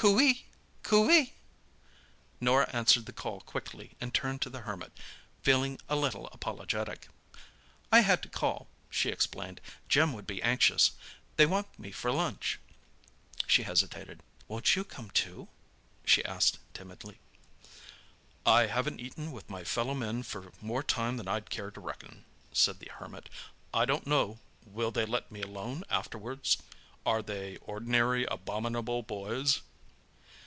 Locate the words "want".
11.44-11.78